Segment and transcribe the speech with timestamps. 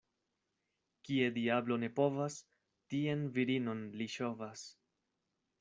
[1.09, 2.39] Kie diablo ne povas,
[2.95, 4.69] tien virinon li ŝovas.